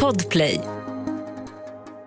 [0.00, 0.60] Podplay.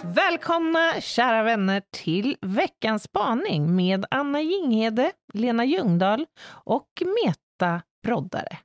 [0.03, 6.87] Välkomna kära vänner till veckans spaning med Anna Jinghede, Lena Ljungdahl och
[7.23, 8.57] Meta Broddare.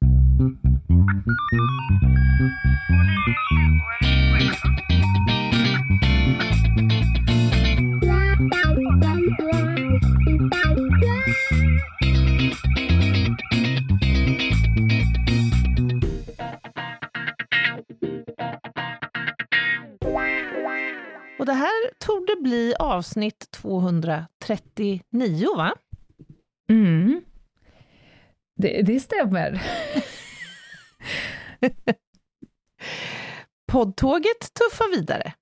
[21.50, 25.74] Det här tog det bli avsnitt 239, va?
[26.70, 27.22] Mm.
[28.56, 29.62] Det, det stämmer.
[33.72, 35.32] Poddtåget tuffar vidare.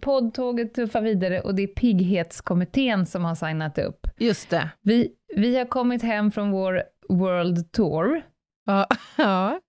[0.00, 4.06] Poddtåget tuffar vidare och det är Pigghetskommittén som har signat upp.
[4.18, 4.70] Just det.
[4.82, 8.22] Vi, vi har kommit hem från vår World Tour
[8.64, 8.86] Ja.
[9.16, 9.60] ja.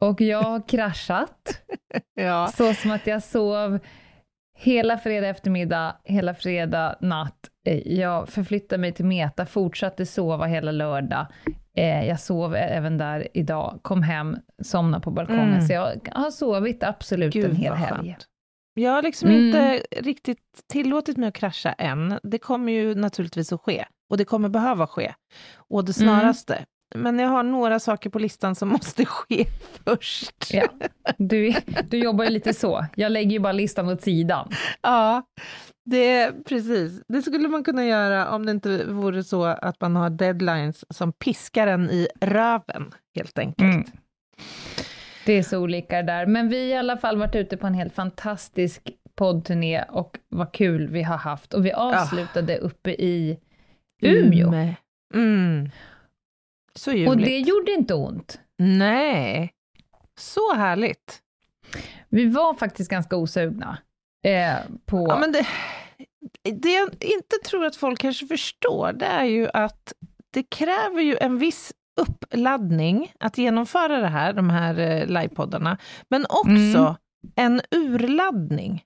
[0.00, 1.62] och jag har kraschat.
[2.14, 2.52] ja.
[2.56, 3.78] Så som att jag sov
[4.54, 7.48] hela fredag eftermiddag, hela fredag natt.
[7.66, 11.26] Eh, Jag förflyttade mig till Meta, fortsatte sova hela lördag.
[11.76, 15.48] Eh, Jag sov även där idag, kom hem, somnade på balkongen.
[15.48, 15.60] Mm.
[15.66, 18.16] Så jag har sovit absolut en hel helg.
[18.74, 19.46] Jag har liksom Mm.
[19.46, 20.38] inte riktigt
[20.72, 22.18] tillåtit mig att krascha än.
[22.22, 23.84] Det kommer ju naturligtvis att ske.
[24.10, 25.14] Och det kommer behöva ske.
[25.56, 26.16] Och det Mm.
[26.94, 29.46] Men jag har några saker på listan som måste ske
[29.84, 30.54] först.
[30.54, 30.68] Ja,
[31.18, 31.54] du,
[31.90, 32.86] du jobbar ju lite så.
[32.96, 34.50] Jag lägger ju bara listan åt sidan.
[34.82, 35.22] Ja,
[35.84, 37.02] det precis.
[37.08, 41.12] Det skulle man kunna göra om det inte vore så att man har deadlines som
[41.12, 43.74] piskar en i röven, helt enkelt.
[43.74, 43.84] Mm.
[45.26, 46.26] Det är så olika där.
[46.26, 50.52] Men vi har i alla fall varit ute på en helt fantastisk poddturné och vad
[50.52, 51.54] kul vi har haft.
[51.54, 53.38] Och vi avslutade uppe i
[54.02, 54.48] Umeå.
[54.48, 54.76] Ume.
[55.14, 55.70] Mm.
[56.78, 57.08] Så ljuvligt.
[57.10, 58.40] Och det gjorde inte ont.
[58.58, 59.52] Nej,
[60.18, 61.18] så härligt.
[62.08, 63.78] Vi var faktiskt ganska osugna.
[64.24, 64.54] Eh,
[64.86, 65.06] på...
[65.08, 65.46] Ja, men det,
[66.52, 69.92] det jag inte tror att folk kanske förstår, det är ju att
[70.30, 76.26] det kräver ju en viss uppladdning att genomföra det här, de här eh, livepoddarna, men
[76.28, 77.34] också Mm.
[77.36, 78.84] en urladdning.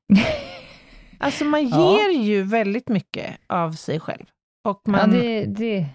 [1.18, 1.98] alltså man Ja.
[1.98, 4.24] ger ju väldigt mycket av sig själv.
[4.64, 5.86] Och ja, man, det, det,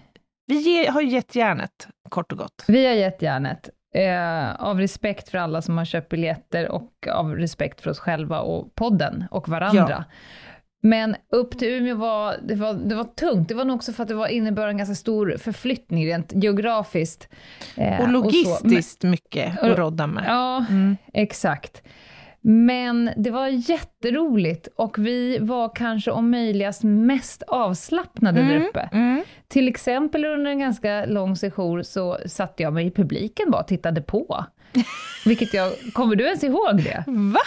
[0.46, 2.64] vi ge, har gett järnet, kort och gott.
[2.68, 3.68] vi har gett järnet.
[3.94, 8.40] Eh, av respekt för alla som har köpt biljetter och av respekt för oss själva
[8.40, 10.04] och podden och varandra.
[10.84, 13.48] Men upp till Umeå var det, var, det var tungt.
[13.48, 17.28] Det var nog också för att det var innebar en ganska stor förflyttning rent geografiskt.
[17.76, 20.24] eh, Och logistiskt mycket Och- att rodda med.
[20.26, 20.96] Ja, Mm.
[21.12, 21.82] exakt.
[22.44, 28.88] Men det var jätteroligt och vi var kanske om möjligast mest avslappnade där Mm, uppe.
[28.92, 29.22] mm.
[29.48, 33.68] Till exempel under en ganska lång session så satte jag mig i publiken bara och
[33.68, 34.44] tittade på.
[35.24, 37.04] Vilket jag, kommer du ens ihåg det?
[37.06, 37.40] Va?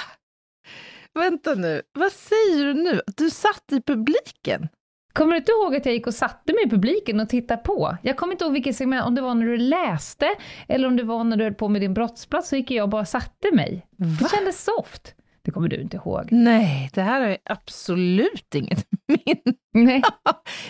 [1.20, 3.02] Vänta nu, vad säger du nu?
[3.18, 4.68] Du satt i publiken?
[5.16, 7.98] Kommer du inte ihåg att jag gick och satte mig i publiken och tittade på?
[8.02, 10.28] Jag kommer inte ihåg vilket segment, om det var när du läste
[10.68, 12.90] eller om det var när du höll på med din brottsplats, så gick jag och
[12.90, 13.88] bara satte mig.
[13.98, 14.30] Det Va?
[14.36, 15.16] kändes soft.
[15.42, 16.28] Det kommer du inte ihåg.
[16.32, 20.02] Nej, det här jag absolut inget minne Nej.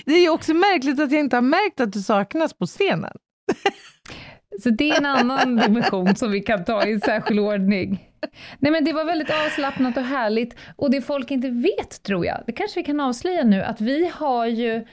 [0.06, 3.18] Det är ju också märkligt att jag inte har märkt att du saknas på scenen.
[4.64, 8.10] Så det är en annan dimension som vi kan ta i särskild ordning.
[8.60, 10.56] Nej men det var väldigt avslappnat och härligt.
[10.76, 14.12] Och det folk inte vet, tror jag, det kanske vi kan avslöja nu, att vi
[14.14, 14.86] har ju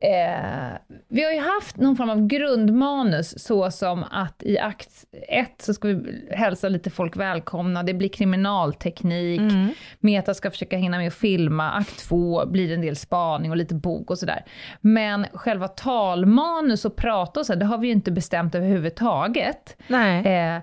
[0.00, 0.78] Eh,
[1.08, 5.74] vi har ju haft någon form av grundmanus, så som att i akt ett så
[5.74, 9.68] ska vi hälsa lite folk välkomna, det blir kriminalteknik, Mm.
[10.00, 13.56] Meta ska försöka hinna med att filma, akt två blir det en del spaning och
[13.56, 14.44] lite bok och sådär.
[14.80, 19.76] Men själva talmanus och prata och så, det har vi ju inte bestämt överhuvudtaget.
[19.86, 20.26] Nej.
[20.26, 20.62] Eh,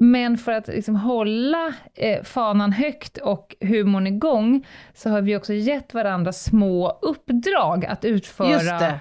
[0.00, 5.52] men för att liksom hålla eh, fanan högt och humorn igång, så har vi också
[5.52, 9.00] gett varandra små uppdrag att utföra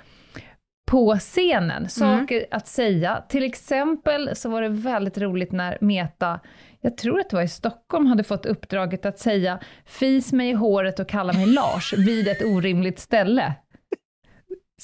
[0.86, 1.90] på scenen.
[1.90, 3.24] Saker att säga.
[3.30, 6.40] Till exempel så var det väldigt roligt när Meta,
[6.82, 10.54] jag tror att det var i Stockholm, hade fått uppdraget att säga “fis mig i
[10.54, 13.54] håret och kalla mig Lars” vid ett orimligt ställe.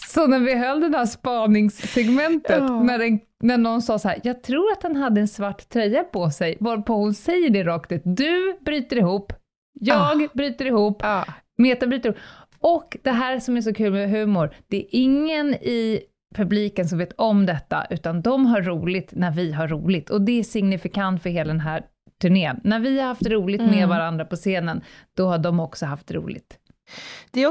[0.08, 2.84] Så när vi höll det där spaningssegmentet, Ja.
[2.84, 6.04] när, den, när någon sa så här, jag tror att han hade en svart tröja
[6.04, 9.34] på sig, varpå hon säger det rakt ut, du bryter ihop,
[9.80, 11.26] jag bryter ihop, Ja.
[11.58, 12.18] Meta bryter ihop.
[12.60, 16.02] Och det här som är så kul med humor, det är ingen i
[16.36, 20.10] publiken som vet om detta, utan de har roligt när vi har roligt.
[20.10, 21.84] Och det är signifikant för hela den här
[22.22, 22.60] turnén.
[22.64, 23.90] När vi har haft roligt med Mm.
[23.90, 24.82] varandra på scenen,
[25.18, 26.59] då har de också haft roligt.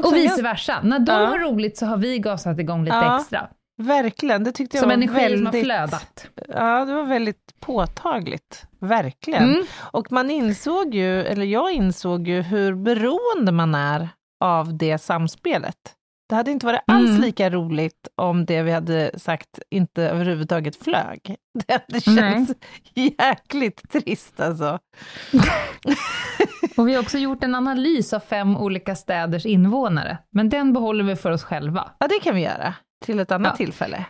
[0.03, 0.79] Och vice versa.
[0.83, 1.25] När de Ja.
[1.27, 3.19] har roligt så har vi gasat igång lite Ja.
[3.19, 3.47] extra.
[3.77, 5.37] Verkligen, det tyckte jag Som var energi väldigt...
[5.39, 6.27] som har flödat.
[6.47, 8.63] Ja, det var väldigt påtagligt.
[8.79, 9.43] Verkligen.
[9.43, 9.63] Mm.
[9.91, 14.09] Och man insåg ju, eller jag insåg ju, hur beroende man är
[14.39, 15.75] av det samspelet.
[16.29, 17.21] Det hade inte varit alls Mm.
[17.21, 21.35] lika roligt om det vi hade sagt inte överhuvudtaget flög.
[21.67, 22.53] Det hade känts
[22.93, 24.79] jäkligt trist alltså.
[26.77, 31.03] Och vi har också gjort en analys av fem olika städers invånare, men den behåller
[31.03, 31.91] vi för oss själva.
[31.99, 32.73] Ja, det kan vi göra
[33.05, 33.57] till ett annat Ja.
[33.65, 34.05] tillfälle.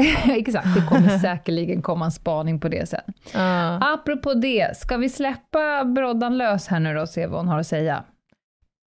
[0.26, 3.00] Exakt, det kommer säkerligen komma en spaning på det sen.
[3.32, 3.92] Ja.
[3.94, 7.58] Apropå det, ska vi släppa broddan lös här nu då och se vad hon har
[7.60, 8.04] att säga?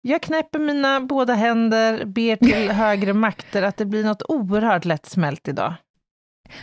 [0.07, 5.48] Jag knäpper mina båda händer, ber till högre makter att det blir något oerhört lättsmält
[5.48, 5.74] idag.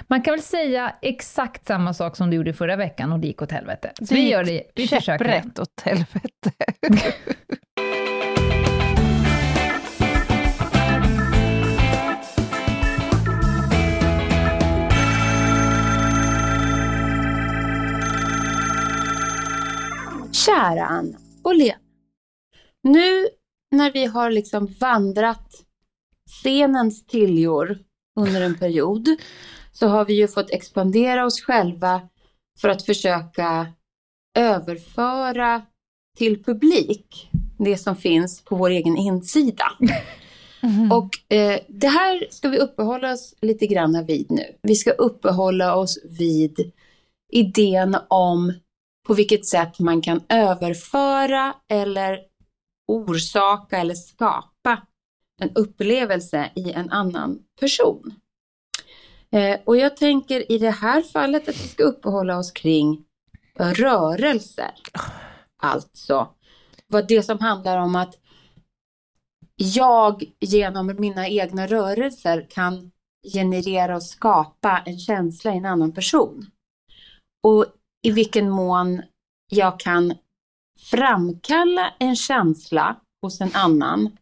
[0.08, 3.42] Man kan väl säga exakt samma sak som du gjorde förra veckan och det gick
[3.42, 3.92] åt helvete.
[3.98, 5.24] Så Det vi gör det, vi försöker.
[5.24, 6.52] Käpprätt åt helvete.
[20.32, 21.83] Kära Anna och Lena.
[22.84, 23.28] Nu
[23.70, 25.64] när vi har liksom vandrat
[26.42, 27.78] scenens tiljor
[28.20, 29.08] under en period
[29.72, 32.08] så har vi ju fått expandera oss själva
[32.60, 33.72] för att försöka
[34.38, 35.62] överföra
[36.18, 39.66] till publik det som finns på vår egen insida.
[40.90, 44.58] Och eh, det här ska vi uppehålla oss lite grann vid nu.
[44.62, 46.72] Vi ska uppehålla oss vid
[47.32, 48.52] idén om
[49.06, 52.18] på vilket sätt man kan överföra eller
[52.86, 54.82] orsaka eller skapa
[55.40, 58.14] en upplevelse i en annan person.
[59.30, 63.04] Eh, och jag tänker i det här fallet att vi ska uppehålla oss kring
[63.58, 64.74] rörelser.
[65.62, 66.28] Alltså,
[66.86, 68.18] vad det som handlar om att
[69.56, 72.90] jag genom mina egna rörelser kan
[73.32, 76.46] generera och skapa en känsla i en annan person.
[77.42, 77.66] Och
[78.02, 79.02] i vilken mån
[79.50, 80.14] jag kan
[80.80, 84.16] framkalla en känsla hos en annan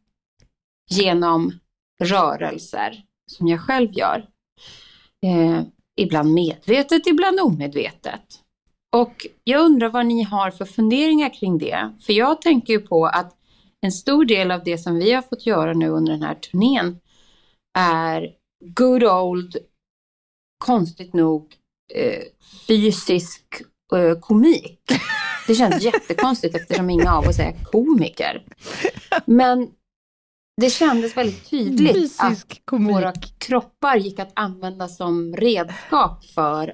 [0.90, 1.58] genom
[2.02, 4.28] rörelser som jag själv gör.
[5.26, 5.62] Eh,
[5.96, 8.42] ibland medvetet, ibland omedvetet.
[8.96, 11.92] Och jag undrar vad ni har för funderingar kring det.
[12.00, 13.36] För jag tänker ju på att
[13.80, 17.00] en stor del av det som vi har fått göra nu under den här turnén
[17.78, 18.34] är
[18.64, 19.56] good old,
[20.64, 21.54] konstigt nog,
[21.94, 22.22] eh,
[22.66, 23.42] fysisk
[23.94, 24.80] eh, komik.
[25.46, 28.44] Det känns jättekonstigt eftersom inga av oss är komiker.
[29.24, 29.70] Men
[30.60, 32.94] det kändes väldigt tydligt att Fysisk komik.
[32.94, 36.68] våra kroppar gick att använda som redskap för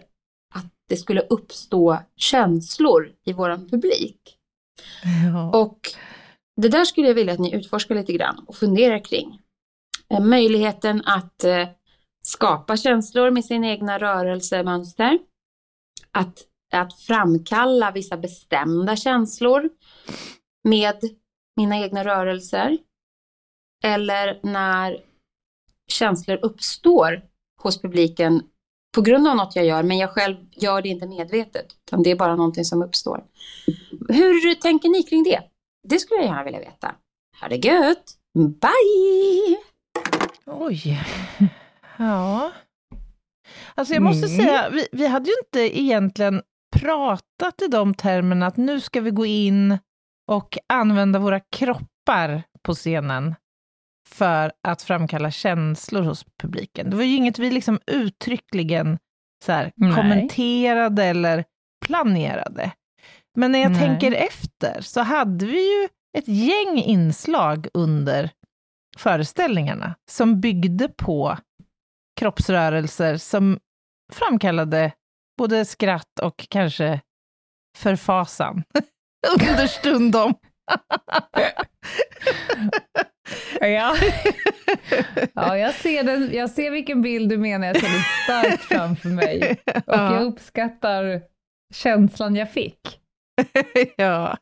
[0.54, 4.36] att det skulle uppstå känslor i våran publik.
[5.32, 5.60] Ja.
[5.60, 5.78] Och
[6.56, 9.40] det där skulle jag vilja att ni utforskar lite grann och funderar kring.
[10.10, 11.68] Eh, Möjligheten att eh,
[12.22, 15.18] skapa känslor med sina egna rörelsemönster.
[16.12, 16.38] Att,
[16.72, 19.70] att framkalla vissa bestämda känslor
[20.64, 20.96] med
[21.56, 22.78] mina egna rörelser.
[23.84, 25.00] Eller när
[25.88, 27.22] känslor uppstår
[27.62, 28.42] hos publiken
[28.94, 32.10] på grund av något jag gör, men jag själv gör det inte medvetet, utan det
[32.10, 33.24] är bara någonting som uppstår.
[34.08, 35.42] Hur tänker ni kring det?
[35.88, 36.94] Det skulle jag gärna vilja veta.
[37.40, 38.14] Ha det gött!
[38.34, 39.56] Bye!
[40.46, 40.98] Oj.
[41.98, 42.52] Ja.
[43.74, 44.36] Alltså jag måste Mm.
[44.38, 46.42] säga, vi, vi hade ju inte egentligen
[46.80, 49.78] pratat i de termerna att nu ska vi gå in
[50.26, 53.34] och använda våra kroppar på scenen
[54.08, 56.90] för att framkalla känslor hos publiken.
[56.90, 58.98] Det var ju inget vi liksom uttryckligen
[59.44, 61.44] så här, kommenterade eller
[61.86, 62.72] planerade.
[63.36, 63.80] Men när jag Nej.
[63.80, 68.30] tänker efter så hade vi ju ett gäng inslag under
[68.98, 71.36] föreställningarna som byggde på
[72.20, 73.58] kroppsrörelser som
[74.12, 74.92] framkallade
[75.38, 77.00] både skratt och kanske
[77.78, 78.62] förfasan
[79.50, 80.34] understundom.
[83.60, 83.96] Ja.
[85.34, 89.08] ja, jag ser, den, jag ser vilken bild du menar, jag ser det starkt framför
[89.08, 89.56] mig.
[89.66, 90.14] Och Ja.
[90.14, 91.22] jag uppskattar
[91.74, 93.00] känslan jag fick.
[93.96, 94.36] ja.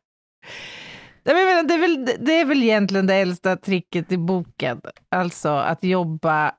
[1.22, 5.48] Jag menar, Det är, väl, det är väl egentligen det äldsta tricket i boken, alltså
[5.48, 6.54] att jobba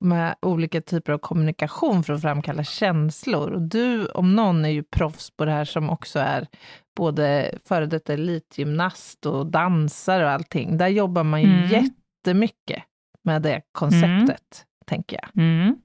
[0.00, 3.50] med olika typer av kommunikation för att framkalla känslor.
[3.50, 6.46] Och du om någon är ju proffs på det här som också är
[6.96, 10.76] både före detta elitgymnast och dansare och allting.
[10.76, 11.68] Där jobbar man ju Mm.
[11.68, 12.82] jättemycket
[13.24, 15.44] med det konceptet, tänker jag.
[15.44, 15.76] Mm.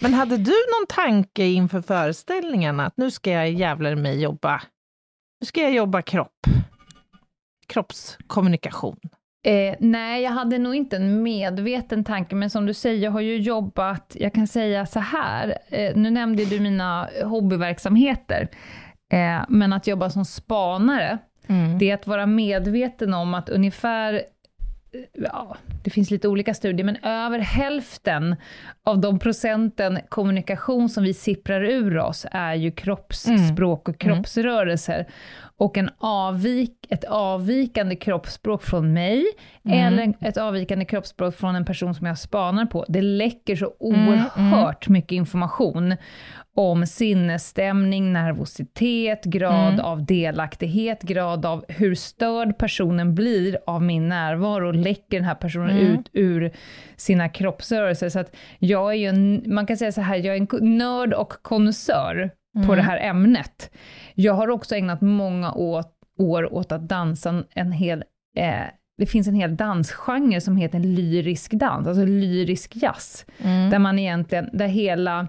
[0.00, 4.62] Men hade du någon tanke inför föreställningarna att nu ska jag jävlar mig jobba,
[5.40, 6.46] nu ska jag jobba kropp,
[7.66, 8.98] kroppskommunikation?
[9.46, 13.20] Eh, nej, jag hade nog inte en medveten tanke, men som du säger, jag har
[13.20, 18.48] ju jobbat, jag kan säga så här, eh, nu nämnde du mina hobbyverksamheter,
[19.12, 21.78] eh, men att jobba som spanare, Mm.
[21.78, 24.22] det är att vara medveten om att ungefär,
[25.12, 28.36] ja, det finns lite olika studier, men över hälften
[28.84, 35.06] av de procenten kommunikation som vi sipprar ur oss är ju kroppsspråk och kroppsrörelser.
[35.58, 39.24] Och en avvik, ett avvikande kroppsspråk från mig,
[39.68, 44.88] eller ett avvikande kroppsspråk från en person som jag spanar på, det läcker så oerhört
[44.88, 45.96] mycket information
[46.56, 54.72] om sinnesstämning, nervositet, grad av delaktighet, grad av hur störd personen blir av min närvaro,
[54.86, 56.50] läcker den här personen ut ur
[56.96, 58.08] sina kroppsrörelser.
[58.08, 61.12] Så att jag är ju en, man kan säga så här, jag är en nörd
[61.12, 62.30] och konnässör
[62.66, 63.70] på det här ämnet.
[64.14, 65.84] Jag har också ägnat många år,
[66.18, 68.04] år åt att dansa en hel
[68.36, 68.66] eh,
[68.98, 73.26] det finns en hel dansgenre som heter lyrisk dans, alltså lyrisk jazz,
[73.70, 75.28] där man egentligen, där hela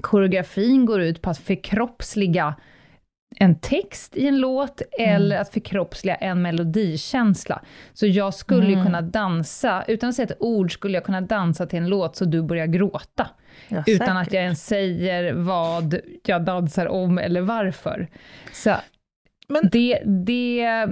[0.00, 2.54] koreografin går ut på att förkroppsliga
[3.40, 7.62] en text i en låt, eller att förkroppsliga en melodikänsla.
[7.92, 11.66] Så jag skulle ju kunna dansa, utan att säga ett ord, skulle jag kunna dansa
[11.66, 13.30] till en låt så du börjar gråta.
[13.68, 14.26] Ja, utan säkert.
[14.26, 18.08] att jag ens säger vad jag dansar om eller varför.
[18.52, 18.74] Så
[19.48, 20.86] Men- det, det,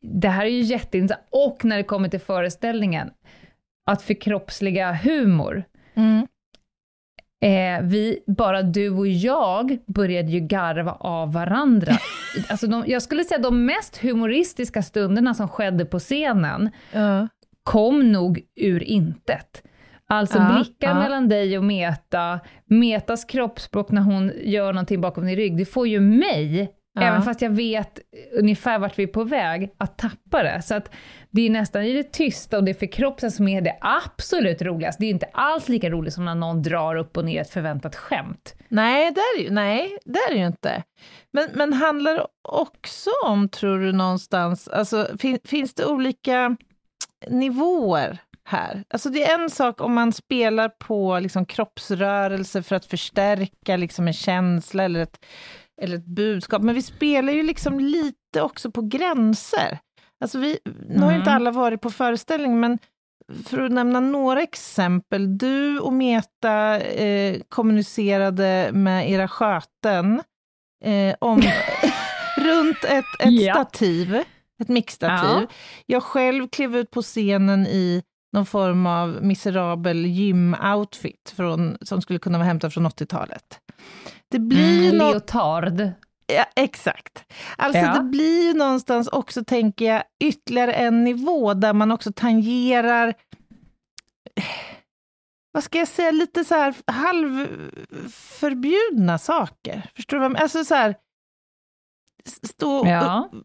[0.00, 1.26] det här är ju jätteintressant.
[1.30, 3.10] Och när det kommer till föreställningen,
[3.86, 5.64] att förkroppsliga humor.
[5.94, 6.26] Mm.
[7.44, 11.92] Eh, vi, bara du och jag började ju garva av varandra.
[12.48, 17.28] Alltså de, jag skulle säga de mest humoristiska stunderna som skedde på scenen Ja.
[17.62, 19.62] kom nog ur intet.
[20.08, 20.94] Alltså Ja, blickar ja.
[20.94, 25.88] mellan dig och Meta, Metas kroppsspråk när hon gör någonting bakom din rygg, det får
[25.88, 27.02] ju mig, Ja.
[27.02, 27.98] även fast jag vet
[28.32, 30.62] ungefär vart vi är på väg, att tappa det.
[30.62, 30.90] Så att
[31.30, 35.02] det är nästan i det tysta och det förkroppsliga som är det absolut roligaste.
[35.02, 37.96] Det är inte alls lika roligt som när någon drar upp och ner ett förväntat
[37.96, 38.54] skämt.
[38.68, 40.82] Nej, det är, ju, nej, det är det ju inte.
[41.32, 46.56] Men, men handlar det också om, tror du, någonstans, alltså fin, finns det olika
[47.28, 48.84] nivåer här?
[48.90, 54.06] Alltså det är en sak om man spelar på liksom kroppsrörelse för att förstärka liksom
[54.06, 55.24] en känsla eller ett,
[55.82, 59.78] eller ett budskap, men vi spelar ju liksom lite också på gränser.
[60.20, 61.36] Alltså vi, nu har ju inte Mm.
[61.42, 62.78] alla varit på föreställning, men
[63.46, 65.38] för att nämna några exempel.
[65.38, 70.22] Du och Meta eh, kommunicerade med era sköten
[70.84, 71.42] eh, om,
[72.38, 73.54] runt ett, ett Ja.
[73.54, 74.14] stativ,
[74.62, 75.30] ett mixstativ.
[75.30, 75.46] Ja.
[75.86, 78.02] Jag själv klev ut på scenen i
[78.34, 83.60] någon form av miserabel gym-outfit från, som skulle kunna vara hämtad från 80-talet.
[84.30, 85.90] Det blir Mm, nå- leotard.
[86.26, 87.24] Ja, exakt.
[87.58, 87.94] Alltså Ja.
[87.94, 93.14] det blir ju någonstans också, tänker jag, ytterligare en nivå där man också tangerar,
[95.52, 99.90] vad ska jag säga, lite så här halvförbjudna saker.
[99.96, 100.42] Förstår du vad jag menar?
[100.42, 100.94] Alltså så här,
[102.42, 103.28] stå Ja.
[103.32, 103.38] och,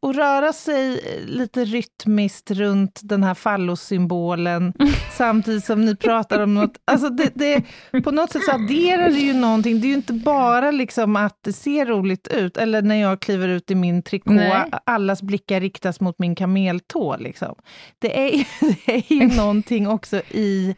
[0.00, 4.72] och röra sig lite rytmiskt runt den här fallossymbolen
[5.16, 7.64] samtidigt som ni pratar om något, alltså det, det,
[8.02, 11.38] på något sätt så adderar det ju någonting, det är ju inte bara liksom att
[11.40, 14.70] det ser roligt ut, eller när jag kliver ut i min trikå, Nej.
[14.86, 17.54] allas blickar riktas mot min kameltå liksom.
[17.98, 18.46] Det är,
[18.86, 20.76] det är ju någonting också i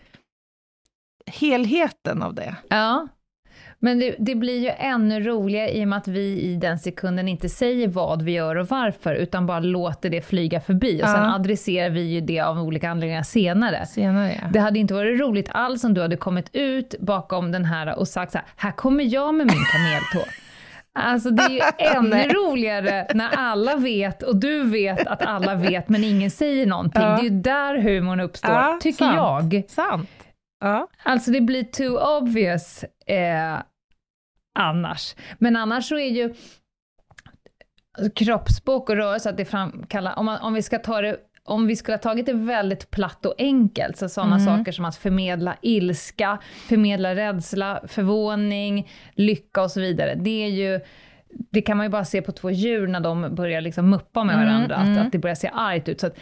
[1.26, 2.56] helheten av det.
[2.68, 3.08] Ja.
[3.80, 7.28] Men det, det blir ju ännu roligare i och med att vi i den sekunden
[7.28, 11.02] inte säger vad vi gör och varför, utan bara låter det flyga förbi.
[11.02, 11.34] Och sen Ja.
[11.34, 13.86] adresserar vi ju det av olika anledningar senare.
[13.86, 14.48] Senare, ja.
[14.52, 18.08] Det hade inte varit roligt alls om du hade kommit ut bakom den här och
[18.08, 20.30] sagt så här, här kommer jag med min kameltå.
[21.00, 21.60] Alltså det är ju
[21.96, 27.02] ännu roligare när alla vet och du vet att alla vet men ingen säger någonting.
[27.02, 27.08] Ja.
[27.08, 29.16] Det är ju där humorn uppstår, tycker sant.
[29.52, 29.62] jag.
[29.68, 30.08] Sant.
[30.60, 30.88] Ja.
[31.02, 33.62] Alltså det blir too obvious eh,
[34.58, 35.14] annars.
[35.38, 36.34] Men annars så är ju
[38.14, 41.76] kroppsspråk och rörelse att det framkallar, om, man, om vi ska ta det om vi
[41.76, 44.46] skulle ha tagit det väldigt platt och enkelt, så sådana Mm.
[44.46, 46.38] saker som att förmedla ilska,
[46.68, 50.14] förmedla rädsla, förvåning, lycka och så vidare.
[50.14, 50.80] Det är ju,
[51.50, 54.34] det kan man ju bara se på två djur när de börjar liksom muppa med
[54.34, 54.92] Mm, varandra, mm.
[54.98, 56.00] Att, att det börjar se argt ut.
[56.00, 56.16] Så att,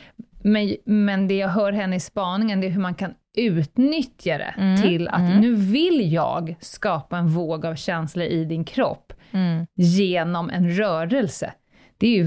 [0.44, 4.54] men, men det jag hör henne i spaningen, det är hur man kan utnyttja det
[4.58, 5.40] Mm, till att mm.
[5.40, 9.66] nu vill jag skapa en våg av känslor i din kropp Mm.
[9.74, 11.52] genom en rörelse.
[11.98, 12.26] Det är ju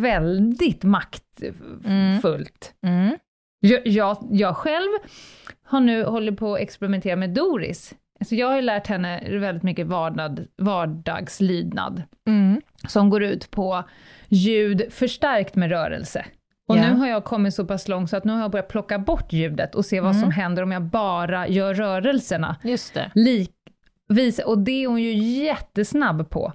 [0.00, 2.74] väldigt maktfullt.
[2.82, 3.16] Mm.
[3.60, 4.88] Jag, jag, jag själv
[5.64, 7.94] har nu hållit på att experimentera med Doris.
[8.20, 12.60] Alltså jag har ju lärt henne väldigt mycket vardag, vardagslydnad, Mm.
[12.88, 13.84] som går ut på
[14.28, 16.24] ljud förstärkt med rörelse.
[16.72, 16.88] Och Ja.
[16.90, 19.32] nu har jag kommit så pass långt så att nu har jag börjat plocka bort
[19.32, 20.22] ljudet och se vad Mm.
[20.22, 22.56] som händer om jag bara gör rörelserna.
[22.62, 23.10] Just det.
[23.14, 23.50] Lik,
[24.08, 25.12] visa, och det är hon ju
[25.44, 26.52] jättesnabb på.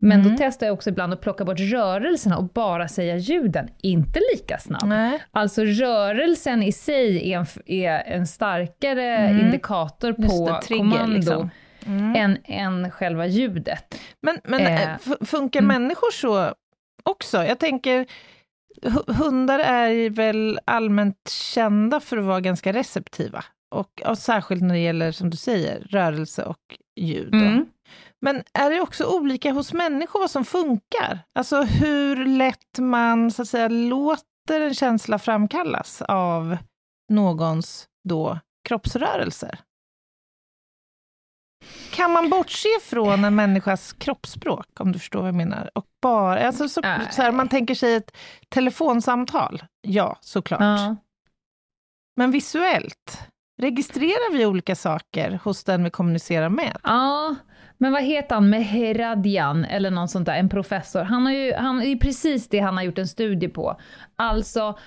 [0.00, 0.32] Men Mm.
[0.32, 4.58] då testar jag också ibland att plocka bort rörelserna och bara säga ljuden, inte lika
[4.58, 4.82] snabb.
[4.84, 5.18] Nej.
[5.30, 9.40] Alltså rörelsen i sig är en, är en starkare Mm.
[9.46, 11.50] indikator på det, trigger, kommando liksom.
[11.86, 12.14] Mm.
[12.16, 14.00] än, än själva ljudet.
[14.22, 15.82] Men, men Eh, eh, funkar mm.
[15.82, 16.52] människor så
[17.02, 17.44] också?
[17.44, 18.06] Jag tänker,
[19.06, 23.44] hundar är väl allmänt kända för att vara ganska receptiva.
[23.74, 27.34] Och, och särskilt när det gäller, som du säger, rörelse och ljud.
[27.34, 27.66] Mm.
[28.20, 31.18] Men är det också olika hos människor vad som funkar?
[31.34, 36.56] Alltså hur lätt man så att säga låter en känsla framkallas av
[37.12, 38.38] någons då
[38.68, 39.58] kroppsrörelser?
[41.90, 45.70] Kan man bortse från en människas kroppsspråk, om du förstår vad jag menar?
[45.74, 48.16] Och bara, alltså så, så här, man tänker sig ett
[48.48, 50.60] telefonsamtal, ja, såklart.
[50.60, 50.96] Ja.
[52.16, 53.18] Men visuellt,
[53.62, 56.76] registrerar vi olika saker hos den vi kommunicerar med?
[56.82, 57.34] Ja,
[57.78, 61.02] men vad heter han, Meheradian eller någon sånt där, en professor.
[61.02, 63.80] Han har ju, han, det är precis det han har gjort en studie på.
[64.16, 64.78] Alltså,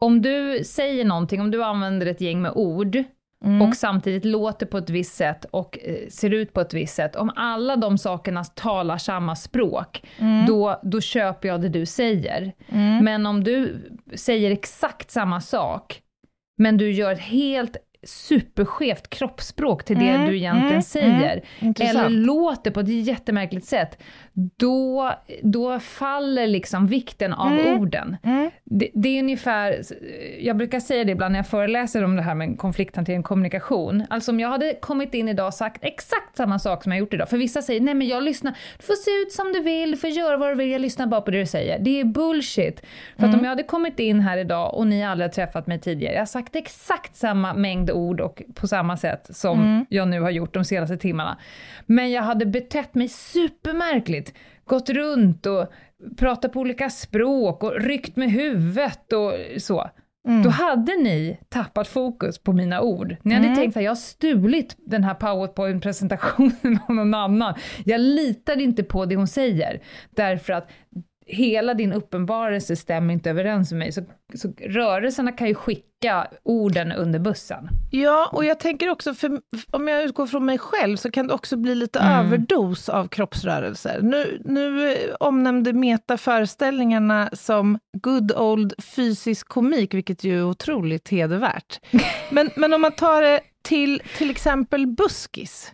[0.00, 3.04] om du säger någonting, om du använder ett gäng med ord,
[3.44, 3.62] Mm.
[3.62, 7.16] och samtidigt låter på ett visst sätt och eh, ser ut på ett visst sätt.
[7.16, 10.46] Om alla de sakerna talar samma språk, Mm.
[10.46, 12.52] då, då köper jag det du säger.
[12.68, 13.04] Mm.
[13.04, 13.82] Men om du
[14.14, 16.00] säger exakt samma sak,
[16.58, 21.98] men du gör ett helt superskevt kroppsspråk till det Mm, du egentligen mm, säger, Intressant.
[22.06, 23.98] eller låter på ett jättemärkligt sätt,
[24.56, 27.80] då, då faller liksom vikten av Mm.
[27.80, 28.16] orden.
[28.22, 28.50] Mm.
[28.64, 29.82] Det, det är ungefär,
[30.40, 34.04] jag brukar säga det ibland när jag föreläser om det här med konflikthantering och kommunikation.
[34.10, 37.14] Alltså om jag hade kommit in idag och sagt exakt samma sak som jag gjort
[37.14, 39.90] idag, för vissa säger nej men jag lyssnar, du får se ut som du vill,
[39.90, 41.78] du får göra vad du vill, jag lyssnar bara på det du säger.
[41.78, 42.80] Det är bullshit.
[43.16, 43.30] För Mm.
[43.30, 46.12] att om jag hade kommit in här idag och ni aldrig har träffat mig tidigare,
[46.14, 49.86] jag har sagt exakt samma mängd ord och på samma sätt som Mm.
[49.88, 51.38] jag nu har gjort de senaste timmarna.
[51.86, 54.34] Men jag hade betett mig supermärkligt,
[54.64, 55.66] gått runt och
[56.18, 59.32] pratat på olika språk och ryckt med huvudet och
[59.62, 59.90] så.
[60.28, 60.42] Mm.
[60.42, 63.16] Då hade ni tappat fokus på mina ord.
[63.22, 63.58] Ni hade Mm.
[63.58, 67.54] tänkt att jag har stulit den här powerpoint-presentationen av någon annan.
[67.84, 70.68] Jag litar inte på det hon säger, därför att
[71.26, 73.92] hela din uppenbarelse stämmer inte överens med mig.
[73.92, 74.02] Så,
[74.34, 77.68] så rörelserna kan ju skicka orden under bussen.
[77.90, 81.34] Ja, och jag tänker också, för, om jag utgår från mig själv, så kan det
[81.34, 82.26] också bli lite Mm.
[82.26, 84.00] överdos av kroppsrörelser.
[84.02, 91.08] Nu, nu eh, omnämnde Meta föreställningarna som good old fysisk komik, vilket ju är otroligt
[91.08, 91.80] hedervärt.
[92.30, 95.72] Men, men om man tar det till till exempel buskis,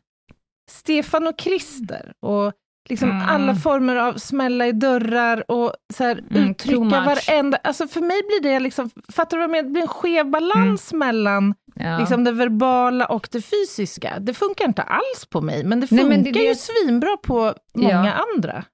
[0.70, 2.52] Stefan och Christer och
[2.88, 3.28] liksom Mm.
[3.28, 7.58] alla former av smälla i dörrar och så här, Mm, uttrycka varenda...
[7.64, 9.62] Alltså för mig blir det liksom, fattar du vad jag menar?
[9.62, 11.98] Det blir en skev balans mellan Ja.
[11.98, 14.18] liksom det verbala och det fysiska.
[14.20, 17.16] Det funkar inte alls på mig, men det Nej, funkar men det ju det- svinbra
[17.22, 18.64] på många andra.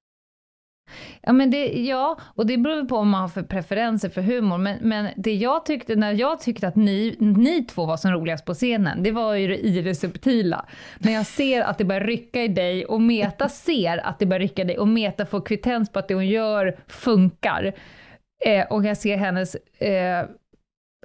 [1.23, 4.59] Ja, men det, ja, och det beror på vad man har för preferenser för humor.
[4.59, 8.45] Men, men det jag tyckte, när jag tyckte att ni, ni två var som roligast
[8.45, 10.67] på scenen, det var ju det i det subtila.
[10.99, 14.41] När jag ser att det börjar rycka i dig och Meta ser att det börjar
[14.41, 17.73] rycka i dig och Meta får kvittens på att det hon gör funkar.
[18.47, 20.27] Eh, och jag ser hennes eh,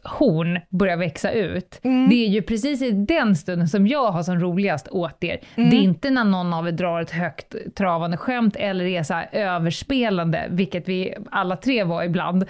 [0.04, 1.80] horn börja växa ut.
[1.84, 2.10] Mm.
[2.10, 5.40] Det är ju precis i den stunden som jag har som roligast åt er.
[5.56, 5.70] Mm.
[5.70, 9.22] Det är inte när någon av er drar ett högt travande skämt eller är så
[9.32, 12.44] överspelande, vilket vi alla tre var ibland.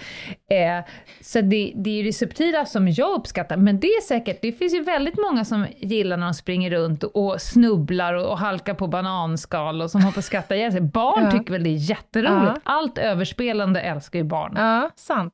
[0.52, 0.86] Eh,
[1.22, 4.52] så det, det är ju det subtila som jag uppskattar, men det är säkert, det
[4.52, 8.74] finns ju väldigt många som gillar när de springer runt och snubblar och, och halkar
[8.74, 10.82] på bananskal och som har på att skratta ihjäl sig.
[10.82, 11.32] Barn Ja.
[11.32, 12.52] tycker väl det är jätteroligt.
[12.56, 12.62] Ja.
[12.64, 14.54] Allt överspelande älskar ju barn.
[14.58, 15.34] Ja, sant.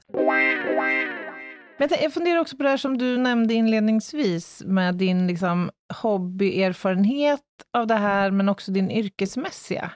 [1.77, 5.69] Men jag, funderar också på det här som du nämnde inledningsvis med din liksom,
[6.01, 7.41] hobbyerfarenhet
[7.77, 9.91] av det här, men också din yrkesmässiga.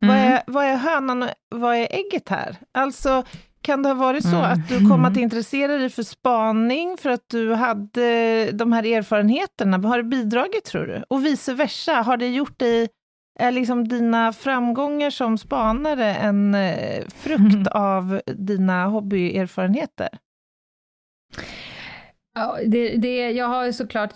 [0.00, 0.32] Vad, Mm.
[0.32, 2.56] är, vad är hönan och vad är ägget här?
[2.72, 3.22] Alltså,
[3.60, 4.42] kan det ha varit så Mm.
[4.52, 9.88] att du kom att intressera dig för spaning för att du hade de här erfarenheterna?
[9.88, 11.04] Har det bidragit, tror du?
[11.08, 12.88] Och vice versa, har det gjort dig
[13.42, 20.08] är liksom dina framgångar som spanare en eh, frukt av dina hobbyerfarenheter?
[22.34, 24.12] Ja, det, det, jag har såklart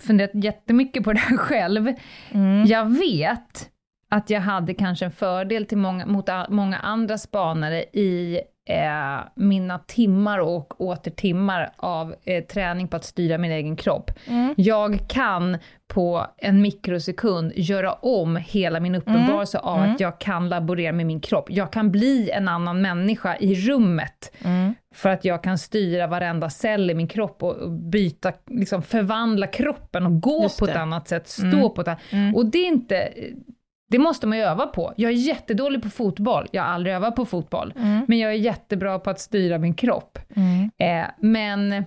[0.00, 1.92] funderat jättemycket på det här själv.
[2.30, 2.66] Mm.
[2.66, 3.70] Jag vet
[4.08, 9.20] att jag hade kanske en fördel till många, mot a, många andra spanare i eh,
[9.34, 14.10] mina timmar och åter timmar av eh, träning på att styra min egen kropp.
[14.26, 14.54] Mm.
[14.56, 19.92] Jag kan på en mikrosekund göra om hela min uppenbarelse av Mm.
[19.94, 21.46] att jag kan laborera med min kropp.
[21.50, 24.74] Jag kan bli en annan människa i rummet Mm.
[24.94, 30.06] för att jag kan styra varenda cell i min kropp och byta, liksom förvandla kroppen
[30.06, 30.80] och gå Just på ett det.
[30.80, 31.70] annat sätt, stå Mm.
[31.74, 32.34] på ett annat Mm.
[32.34, 33.08] Och det är inte,
[33.94, 34.92] det måste man ju öva på.
[34.96, 38.04] Jag är jättedålig på fotboll, jag har aldrig övat på fotboll, Mm.
[38.08, 40.18] men jag är jättebra på att styra min kropp.
[40.36, 40.70] Mm.
[40.78, 41.84] Eh, men,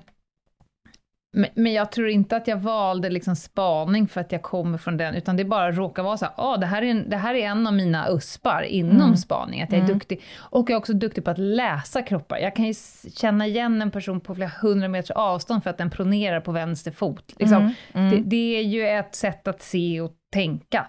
[1.55, 5.15] men, jag tror inte att jag valde liksom spaning för att jag kommer från den,
[5.15, 7.45] utan det bara råkar vara så här, ah, det, här är en, det här är
[7.47, 9.17] en av mina uspar inom Mm.
[9.17, 9.93] spaning, att jag är Mm.
[9.97, 10.21] duktig.
[10.37, 12.37] Och jag är också duktig på att läsa kroppar.
[12.37, 12.73] Jag kan ju
[13.15, 16.91] känna igen en person på flera hundra meters avstånd för att den pronerar på vänster
[16.91, 17.33] fot.
[17.39, 17.57] Liksom.
[17.61, 17.73] Mm.
[17.93, 18.09] Mm.
[18.11, 20.87] Det, det är ju ett sätt att se och tänka.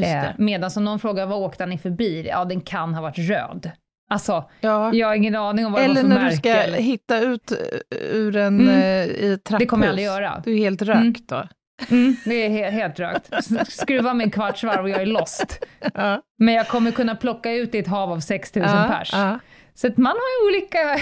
[0.00, 2.26] Eh, medan som någon frågar, vad åkte han i för bil?
[2.26, 3.70] Ja, den kan ha varit röd.
[4.10, 4.94] Alltså, Ja.
[4.94, 7.20] jag har ingen aning om vad det var Eller för när du ska eller- hitta
[7.20, 7.56] ut eh,
[8.00, 8.68] ur en Mm.
[8.78, 9.58] eh, i trapphus.
[9.58, 10.42] Det kommer jag aldrig göra.
[10.44, 11.48] Du är helt rökt då.
[11.90, 13.30] Mm, det är helt, helt rökt.
[13.72, 15.64] Skruva mig en kvarts varv och jag är lost.
[15.94, 16.22] Ja.
[16.38, 19.10] Men jag kommer kunna plocka ut i ett hav av 6000 Ja, pers.
[19.12, 19.38] ja.
[19.74, 20.98] Så att man har ju olika är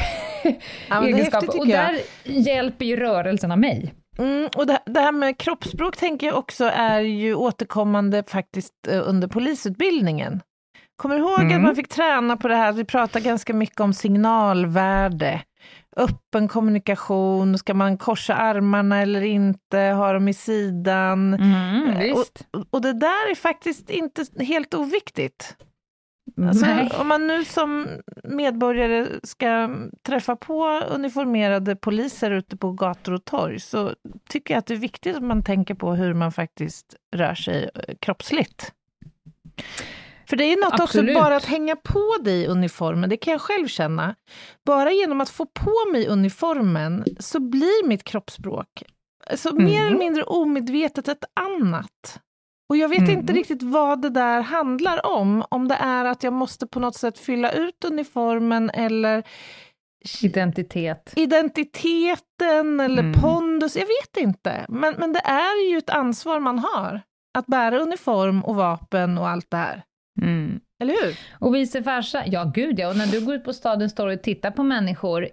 [1.06, 1.12] egenskaper.
[1.12, 1.94] häftigt, och tycker jag.
[1.94, 2.00] där
[2.40, 3.94] hjälper ju rörelserna mig.
[4.18, 9.02] Mm, och det, det här med kroppsspråk tänker jag också är ju återkommande faktiskt eh,
[9.08, 10.40] under polisutbildningen.
[10.96, 11.62] Kommer du ihåg att Mm.
[11.62, 12.72] man fick träna på det här?
[12.72, 15.42] Vi pratar ganska mycket om signalvärde,
[15.96, 21.34] öppen kommunikation, ska man korsa armarna eller inte, ha dem i sidan?
[21.34, 22.46] Mm, visst.
[22.52, 25.56] Och, och det där är faktiskt inte helt oviktigt.
[26.48, 26.90] Alltså, Nej.
[27.00, 27.86] om man nu som
[28.24, 29.70] medborgare ska
[30.06, 33.94] träffa på uniformerade poliser ute på gator och torg så
[34.28, 37.70] tycker jag att det är viktigt att man tänker på hur man faktiskt rör sig
[37.74, 38.72] eh, kroppsligt.
[40.28, 41.16] För det är något Absolut.
[41.16, 44.14] också bara att hänga på dig uniformen, det kan jag själv känna.
[44.66, 48.82] Bara genom att få på mig uniformen så blir mitt kroppsspråk
[49.30, 49.86] alltså, mer Mm.
[49.86, 52.20] eller mindre omedvetet ett annat.
[52.70, 53.10] Och jag vet Mm.
[53.10, 55.44] inte riktigt vad det där handlar om.
[55.50, 59.22] Om det är att jag måste på något sätt fylla ut uniformen eller
[60.22, 61.12] Identitet.
[61.16, 63.20] identiteten eller Mm.
[63.20, 63.76] pondus.
[63.76, 64.66] Jag vet inte.
[64.68, 67.00] Men, men det är ju ett ansvar man har.
[67.38, 69.82] Att bära uniform och vapen och allt det här.
[70.22, 70.60] Mm.
[70.82, 71.18] Eller hur?
[71.38, 72.22] Och vice versa.
[72.26, 72.88] Ja, gud ja.
[72.88, 75.28] Och när du går ut på stadens torg och tittar på människor,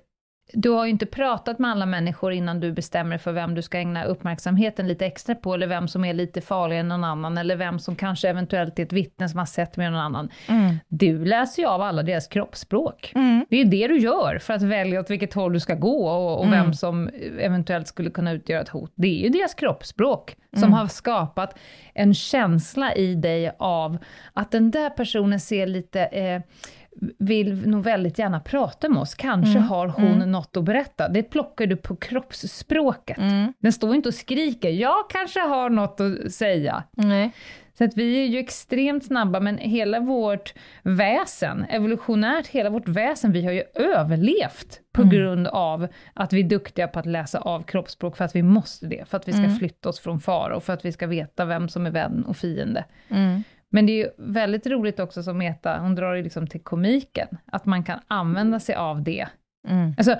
[0.53, 3.77] du har ju inte pratat med alla människor innan du bestämmer för vem du ska
[3.77, 7.55] ägna uppmärksamheten lite extra på, eller vem som är lite farligare än någon annan, eller
[7.55, 10.29] vem som kanske eventuellt är ett vittne som har sett med någon annan.
[10.87, 13.11] Du läser ju av alla deras kroppsspråk.
[13.15, 13.45] Mm.
[13.49, 16.39] Det är det du gör för att välja åt vilket håll du ska gå och,
[16.39, 16.59] och Mm.
[16.63, 18.91] vem som eventuellt skulle kunna utgöra ett hot.
[18.95, 20.73] Det är ju deras kroppsspråk som Mm.
[20.73, 21.55] har skapat
[21.93, 23.97] en känsla i dig av
[24.33, 26.41] att den där personen ser lite, eh,
[27.19, 29.15] vill nog väldigt gärna prata med oss.
[29.15, 29.63] Kanske Mm.
[29.69, 31.09] har hon något att berätta.
[31.09, 33.17] Det plockar du på kroppsspråket.
[33.17, 33.53] Mm.
[33.59, 36.83] Den står inte och skriker, jag kanske har något att säga.
[36.91, 37.31] Nej.
[37.77, 43.31] Så att vi är ju extremt snabba, men hela vårt väsen, evolutionärt hela vårt väsen,
[43.31, 45.13] vi har ju överlevt på Mm.
[45.13, 48.87] grund av att vi är duktiga på att läsa av kroppsspråk, för att vi måste
[48.87, 49.55] det, för att vi ska Mm.
[49.55, 52.37] flytta oss från fara och för att vi ska veta vem som är vän och
[52.37, 52.85] fiende.
[53.09, 53.43] Mm.
[53.71, 57.27] Men det är ju väldigt roligt också som Meta, hon drar ju liksom till komiken,
[57.45, 59.27] att man kan använda sig av det.
[59.67, 59.93] Mm.
[59.97, 60.19] Alltså,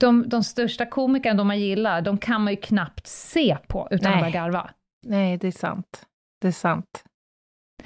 [0.00, 4.10] de, de största komikerna, de man gillar, de kan man ju knappt se på utan
[4.10, 4.14] Nej.
[4.14, 4.70] att börja garva.
[5.06, 6.06] Nej, det är sant.
[6.40, 7.04] Det är sant.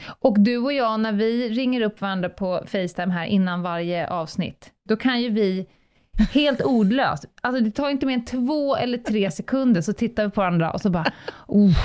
[0.07, 4.73] Och du och jag, när vi ringer upp varandra på Facetime här innan varje avsnitt,
[4.89, 5.67] då kan ju vi
[6.33, 10.31] helt ordlöst, alltså det tar inte mer än två eller tre sekunder, så tittar vi
[10.31, 11.13] på varandra och så bara,
[11.47, 11.77] oh,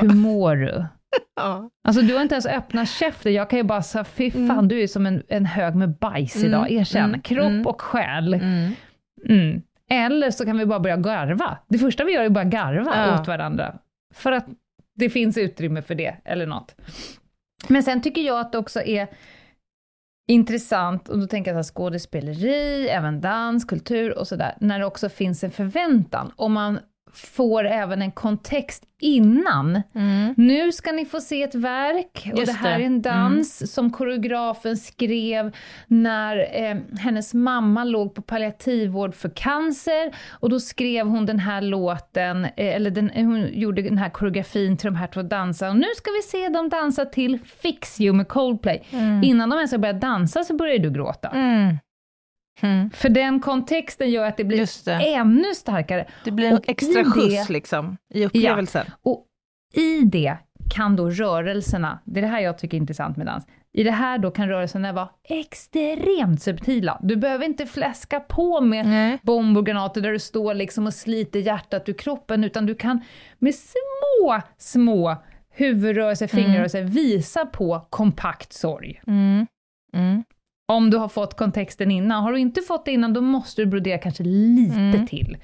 [0.00, 0.84] hur mår du?
[1.36, 1.70] Ja.
[1.84, 4.68] Alltså du har inte ens öppnat käften, jag kan ju bara säga, fy fan, Mm.
[4.68, 7.04] du är som en, en hög med bajs Mm, idag, erkänn.
[7.04, 7.66] mm, Kropp mm.
[7.66, 8.34] och själ.
[8.34, 8.72] Mm.
[9.28, 9.62] Mm.
[9.90, 11.58] Eller så kan vi bara börja garva.
[11.68, 13.20] Det första vi gör är bara garva Ja.
[13.20, 13.74] åt varandra.
[14.14, 14.46] För att
[14.94, 16.74] det finns utrymme för det, eller något.
[17.68, 19.08] Men sen tycker jag att det också är
[20.28, 25.08] intressant, och då tänker jag så skådespeleri, även dans, kultur och sådär, när det också
[25.08, 26.32] finns en förväntan.
[26.36, 26.78] Om man
[27.12, 29.82] får även en kontext innan.
[30.36, 32.84] Nu ska ni få se ett verk, och Just det här det.
[32.84, 40.14] är en dans som koreografen skrev när eh, hennes mamma låg på palliativvård för cancer,
[40.30, 44.76] och då skrev hon den här låten, eh, eller den, hon gjorde den här koreografin
[44.76, 45.70] till de här två dansarna.
[45.70, 48.82] Och nu ska vi se dem dansa till Fix You med Coldplay.
[49.22, 51.28] Innan de ens har börjat dansa så börjar du gråta.
[52.60, 52.76] Mm.
[52.78, 52.90] Mm.
[52.90, 55.14] För den kontexten gör att det blir det.
[55.14, 56.06] ännu starkare.
[56.24, 58.86] Det blir en Och extra skjuts det- liksom, i upplevelsen.
[59.02, 59.26] Och
[59.74, 60.36] i det
[60.74, 63.90] kan då rörelserna, det är det här jag tycker är intressant med dans, i det
[63.90, 67.00] här då kan rörelserna vara extremt subtila.
[67.02, 69.18] Du behöver inte fläska på med Nej.
[69.22, 73.00] bomber och granater där du står liksom och sliter hjärtat ur kroppen, utan du kan
[73.38, 75.16] med små, små
[75.50, 79.00] huvudrörelser, fingerrörelser visa på kompakt sorg.
[79.06, 79.46] Mm.
[79.94, 80.24] Mm.
[80.72, 82.22] Om du har fått kontexten innan.
[82.24, 85.06] Har du inte fått det innan, då måste du brodera kanske lite Mm.
[85.06, 85.36] till.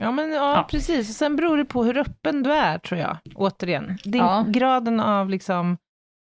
[0.00, 0.66] Ja, men, ja, Ja.
[0.70, 1.08] precis.
[1.08, 3.16] Och sen beror det på hur öppen du är, tror jag.
[3.34, 3.98] Återigen.
[4.04, 4.44] Din, Ja.
[4.48, 5.76] Graden av liksom,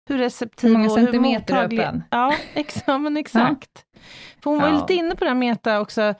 [0.09, 1.79] hur receptiv Hur många och hur mottaglig...
[1.79, 2.03] öppen?
[2.11, 3.85] Ja, ex, ja, men exakt.
[4.43, 4.81] För hon var ju Ja.
[4.81, 6.13] lite inne på det här Meta också,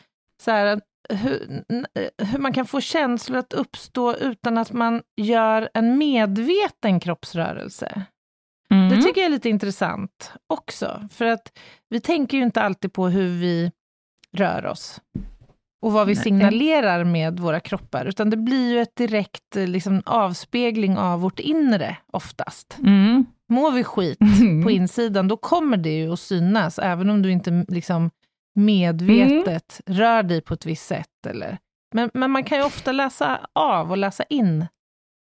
[0.44, 1.64] så här, hur,
[2.26, 8.02] hur man kan få känslor att uppstå utan att man gör en medveten kroppsrörelse.
[8.72, 8.90] Mm.
[8.90, 11.58] Det tycker jag är lite intressant också, för att
[11.90, 13.72] vi tänker ju inte alltid på hur vi
[14.32, 15.02] rör oss
[15.82, 16.24] och vad vi Nej.
[16.24, 21.98] signalerar med våra kroppar, utan det blir ju ett direkt liksom, avspegling av vårt inre
[22.08, 22.78] oftast.
[22.80, 23.26] Mm.
[23.50, 24.20] Mår vi skit
[24.64, 28.12] på insidan, då kommer det ju att synas, även om du inte liksom,
[28.56, 31.26] medvetet rör dig på ett visst sätt.
[31.28, 31.58] Eller.
[31.94, 34.66] Men, men man kan ju ofta läsa av och läsa in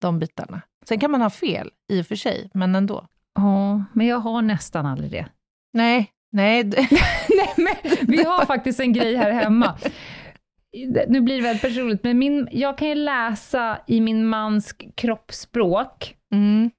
[0.01, 0.61] de bitarna.
[0.89, 3.07] Sen kan man ha fel, i och för sig, men ändå.
[3.35, 5.27] Ja, men jag har nästan aldrig det.
[5.73, 6.65] Nej, nej.
[7.29, 9.75] Nej, men vi har faktiskt en grej här hemma.
[11.09, 16.15] Nu blir det väldigt personligt, men min, jag kan ju läsa i min mans kroppsspråk
[16.35, 16.71] Mm.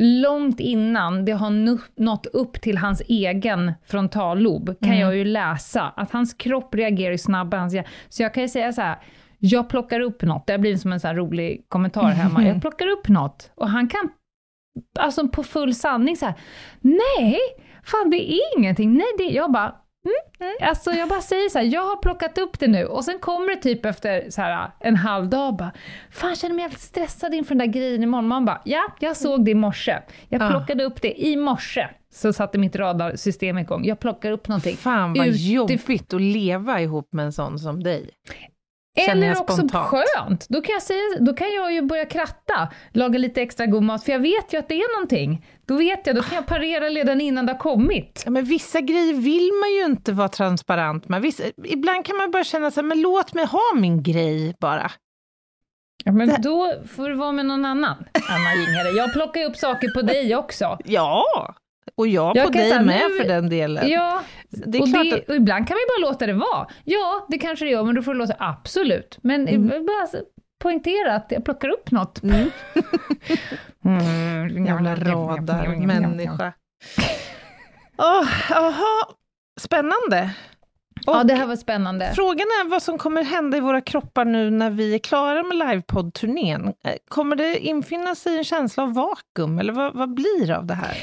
[0.00, 1.50] långt innan det har
[2.02, 5.00] nått upp till hans egen frontallob, kan Mm.
[5.00, 7.58] jag ju läsa att hans kropp reagerar ju snabbare.
[7.60, 7.74] Hans,
[8.08, 8.96] så jag kan ju säga så här,
[9.38, 12.86] jag plockar upp något, det har blivit som en här rolig kommentar hemma, jag plockar
[12.86, 14.08] upp något och han kan,
[14.98, 16.34] alltså på full sanning så här,
[16.80, 17.38] nej,
[17.84, 19.74] fan det är ingenting, nej det, jag bara,
[20.40, 20.52] Mm.
[20.62, 23.54] Alltså jag bara säger så här, jag har plockat upp det nu och sen kommer
[23.54, 25.72] det typ efter så här, en halv dag bara,
[26.10, 28.28] fan jag känner mig jävligt stressad inför den där grejen imorgon.
[28.28, 29.98] Man bara, ja, jag såg det i morse.
[30.28, 30.50] Jag Ja.
[30.50, 31.88] plockade upp det i morse.
[32.12, 33.84] Så satte mitt radarsystem igång.
[33.84, 34.76] Jag plockar upp någonting.
[34.76, 38.10] Fan vad Utif- jobbigt att leva ihop med en sån som dig.
[38.96, 39.86] Eller också spontant.
[39.88, 40.46] skönt.
[40.48, 44.04] Då kan, jag säga, då kan jag ju börja kratta, laga lite extra god mat,
[44.04, 45.46] för jag vet ju att det är någonting.
[45.66, 48.22] Då vet jag, då kan jag parera redan innan det har kommit.
[48.24, 51.22] Ja, men vissa grejer vill man ju inte vara transparent med.
[51.22, 54.90] Vissa, ibland kan man bara känna så här, men låt mig ha min grej bara.
[56.04, 58.90] Ja, men då får du vara med någon annan, Anna Jinghede.
[58.90, 60.78] Jag plockar ju upp saker på dig också.
[60.84, 61.24] Ja,
[61.94, 63.88] och jag, Jag på dig säga, med nu- för den delen.
[63.88, 66.66] Ja, det och, det, att, och ibland kan vi bara låta det vara.
[66.84, 69.18] Ja, det kanske det gör, men då får det låta absolut.
[69.22, 69.86] Men Mm.
[69.86, 70.06] bara
[70.62, 72.22] poängtera att jag plockar upp något.
[72.22, 72.50] Mm.
[73.84, 74.66] Mm.
[74.66, 76.52] Jävla radarmänniska.
[77.98, 79.06] Åh, Jaha,
[79.60, 80.30] spännande.
[81.06, 82.12] Ja, Och det här var spännande.
[82.14, 85.56] Frågan är vad som kommer hända i våra kroppar nu när vi är klara med
[85.56, 86.66] livepodd-turnén.
[86.68, 90.66] Eh, Kommer det infinna sig en känsla av vakuum, eller vad, vad blir det av
[90.66, 90.96] det här?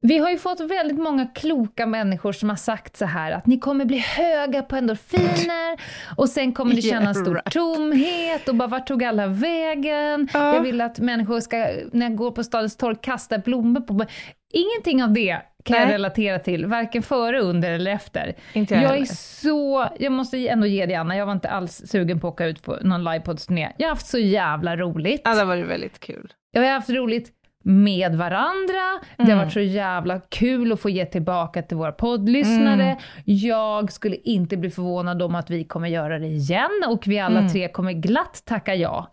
[0.00, 3.58] Vi har ju fått väldigt många kloka människor som har sagt så här att ni
[3.58, 5.80] kommer bli höga på endorfiner
[6.16, 7.52] och sen kommer det Yeah, kännas stor right.
[7.52, 10.28] tomhet och bara vart tog alla vägen?
[10.34, 10.54] Ja.
[10.54, 11.56] Jag vill att människor ska,
[11.92, 14.06] när jag går på stadens torg, kasta blommor på mig.
[14.52, 15.92] Ingenting av det kan jag Nej.
[15.94, 18.34] relatera till, varken före, under eller efter.
[18.52, 21.82] Inte Jag, jag, är så, jag måste ändå ge dig Anna, jag var inte alls
[21.86, 23.72] sugen på att åka ut på någon livepodsturné.
[23.76, 25.20] Jag har haft så jävla roligt.
[25.24, 26.32] Ja, det var väldigt kul.
[26.50, 27.32] Jag har haft roligt
[27.68, 29.38] med varandra, det har Mm.
[29.38, 32.82] varit så jävla kul att få ge tillbaka till våra poddlyssnare.
[32.84, 32.96] Mm.
[33.24, 37.38] Jag skulle inte bli förvånad om att vi kommer göra det igen och vi alla
[37.38, 37.52] Mm.
[37.52, 39.06] tre kommer glatt tacka ja.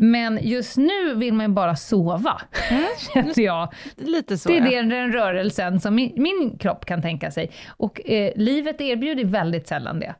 [0.00, 2.40] Men just nu vill man ju bara sova,
[3.12, 3.72] känner jag.
[3.96, 4.82] Lite så, Det är ja.
[4.82, 7.50] den rörelsen som min, min kropp kan tänka sig.
[7.68, 10.14] Och eh, livet erbjuder väldigt sällan det.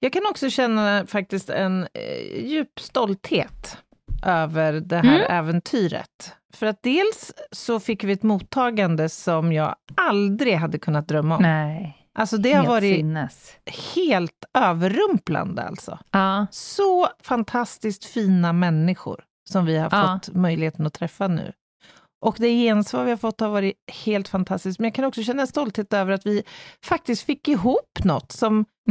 [0.00, 3.76] Jag kan också känna faktiskt en eh, djup stolthet
[4.22, 5.26] över det här Mm.
[5.30, 6.34] äventyret.
[6.54, 11.42] För att dels så fick vi ett mottagande som jag aldrig hade kunnat drömma om.
[11.42, 13.52] Nej, Alltså det har helt varit sinnes.
[13.94, 15.98] helt överrumplande alltså.
[16.10, 16.46] Ja.
[16.50, 20.20] Så fantastiskt fina människor som vi har Ja.
[20.24, 21.52] fått möjligheten att träffa nu.
[22.22, 24.78] Och det gensvar vi har fått har varit helt fantastiskt.
[24.78, 26.42] Men jag kan också känna stolthet över att vi
[26.84, 28.64] faktiskt fick ihop något som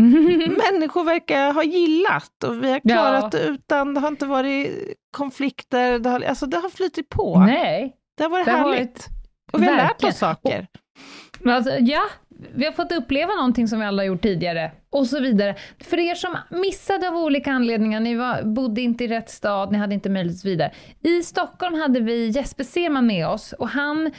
[0.71, 2.43] människor verkar ha gillat.
[2.43, 4.71] Och vi har klarat det utan, det har inte varit
[5.17, 7.39] konflikter, det har, alltså det har flutit på.
[7.39, 7.95] Nej.
[8.17, 8.79] Det har varit Det har härligt.
[8.89, 9.07] varit-
[9.51, 10.11] och vi har lärt verkligen.
[10.13, 10.67] oss saker.
[11.45, 12.01] Alltså, ja,
[12.53, 15.55] vi har fått uppleva någonting som vi alla har gjort tidigare och så vidare.
[15.79, 19.77] För er som missade av olika anledningar, ni var, bodde inte i rätt stad, ni
[19.77, 20.71] hade inte möjlighet vidare.
[21.03, 24.11] I Stockholm hade vi Jesper Seman med oss och han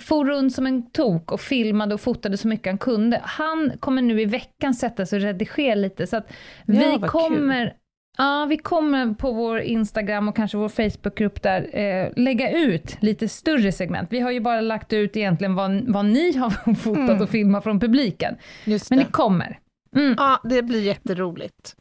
[0.00, 3.20] for runt som en tok och filmade och fotade så mycket han kunde.
[3.24, 6.32] Han kommer nu i veckan sätta sig och redigera lite så att
[6.66, 7.74] vi Ja, vad kommer
[8.18, 13.28] Ja, vi kommer på vår Instagram och kanske vår Facebookgrupp där eh, lägga ut lite
[13.28, 14.08] större segment.
[14.12, 17.80] Vi har ju bara lagt ut egentligen vad, vad ni har fotat och filmat från
[17.80, 18.36] publiken.
[18.64, 19.04] Just Men det.
[19.04, 19.58] det kommer.
[19.96, 20.14] Mm.
[20.18, 21.76] Ja, det blir jätteroligt.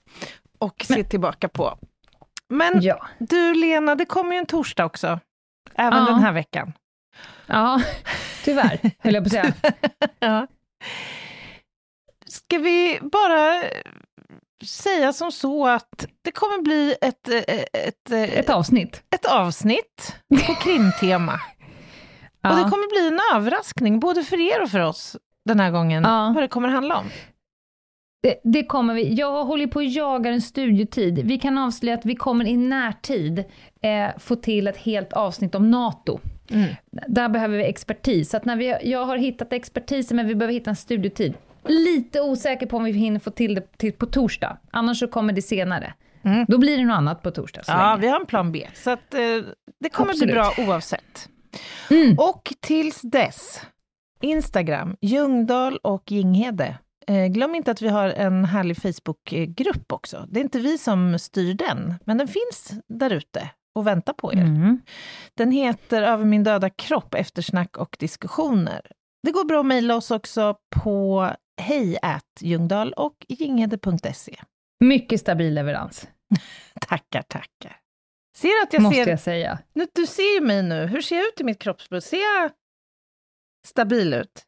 [0.58, 1.78] Och se tillbaka på.
[2.50, 3.08] Men Ja.
[3.20, 5.20] du Lena, det kommer ju en torsdag också.
[5.76, 6.06] Även Ja.
[6.06, 6.74] den här veckan.
[7.48, 7.82] ja,
[8.44, 9.54] tyvärr höll jag på att säga.
[10.20, 10.48] Ja.
[12.26, 13.64] Ska vi bara
[14.66, 19.04] säga som så att det kommer bli ett, eh, ett, ett, Ett avsnitt.
[19.16, 20.16] ett avsnitt
[20.48, 21.34] på krimtema.
[22.42, 22.50] Ja.
[22.52, 26.04] Och det kommer bli en överraskning, både för er och för oss den här gången,
[26.04, 26.32] Ja.
[26.36, 27.06] vad det kommer handla om.
[28.24, 29.14] Det, det kommer vi.
[29.14, 31.20] Jag håller på att jaga en studiotid.
[31.26, 33.40] Vi kan avslöja att vi kommer i närtid
[33.82, 36.20] eh, få till ett helt avsnitt om NATO.
[36.50, 36.70] Mm.
[37.08, 38.30] Där behöver vi expertis.
[38.30, 41.34] Så att när vi, jag har hittat expertisen, men vi behöver hitta en studiotid.
[41.64, 44.58] Lite osäker på om vi hinner få till det till på torsdag.
[44.72, 45.94] Annars så kommer det senare.
[46.24, 46.46] Mm.
[46.48, 47.62] Då blir det något annat på torsdag.
[47.68, 48.02] Ja, länge.
[48.02, 49.20] vi har en plan B, så att, eh,
[49.80, 50.34] det kommer Absolut.
[50.34, 51.30] bli bra oavsett.
[51.92, 52.16] Mm.
[52.20, 53.62] Och tills dess,
[54.22, 56.78] Instagram, Ljungdahl och Ginghede.
[57.08, 60.26] Eh, glöm inte att vi har en härlig Facebookgrupp också.
[60.30, 64.34] Det är inte vi som styr den, men den finns där ute och väntar på
[64.34, 64.38] er.
[64.38, 64.82] Mm.
[65.34, 68.82] Den heter Över min döda kropp, eftersnack och diskussioner.
[69.24, 71.30] Det går bra att mejla oss också på
[71.62, 72.00] hej
[72.42, 74.36] Ljungdahl och ginghede.se.
[74.80, 76.08] Mycket stabil leverans,
[76.82, 77.78] Tackar, tackar.
[78.38, 79.10] Ser att jag måste ser...
[79.12, 79.60] jag säga.
[79.74, 80.86] Nu, du ser ju mig nu.
[80.86, 82.04] Hur ser jag ut i mitt kroppsspråk?
[82.04, 82.52] Ser jag
[83.68, 84.44] stabil ut?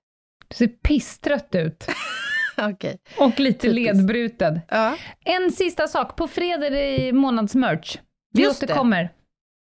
[0.48, 1.88] Du ser pisstrött ut.
[2.58, 3.00] Okej.
[3.20, 3.96] Och lite Typiskt.
[3.96, 4.60] ledbruten.
[4.70, 4.98] Ja.
[5.26, 6.16] En sista sak.
[6.16, 8.00] På fredag är det månadsmerch.
[8.34, 8.66] Vi Just det.
[8.66, 9.14] återkommer.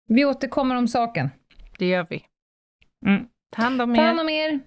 [0.07, 1.29] Vi återkommer om saken.
[1.77, 2.23] Det gör vi.
[3.05, 3.27] Mm.
[3.55, 4.05] Ta hand om Ta er.
[4.05, 4.59] hand om er.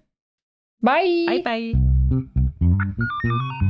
[0.83, 1.28] Bye!
[1.28, 1.89] Bye, bye.
[2.96, 3.69] Música